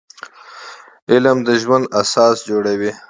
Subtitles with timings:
[1.11, 2.91] علم د ژوند اساس جوړوي